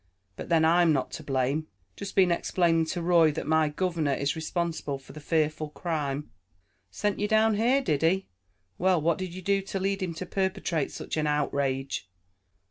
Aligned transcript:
But 0.35 0.49
then, 0.49 0.65
I'm 0.65 0.91
not 0.91 1.11
to 1.11 1.23
blame. 1.23 1.67
Just 1.95 2.15
been 2.15 2.31
explaining 2.31 2.85
to 2.85 3.03
Roy, 3.03 3.31
that 3.33 3.45
my 3.45 3.69
governor 3.69 4.15
is 4.15 4.35
responsible 4.35 4.97
for 4.97 5.13
the 5.13 5.19
fearful 5.19 5.69
crime." 5.69 6.31
"Sent 6.89 7.19
you 7.19 7.27
down 7.27 7.53
here, 7.53 7.83
did 7.83 8.01
he? 8.01 8.27
Well, 8.79 8.99
what 8.99 9.19
did 9.19 9.35
you 9.35 9.43
do 9.43 9.61
to 9.61 9.79
lead 9.79 10.01
him 10.01 10.15
to 10.15 10.25
perpetrate 10.25 10.91
such 10.91 11.17
an 11.17 11.27
outrage?" 11.27 12.09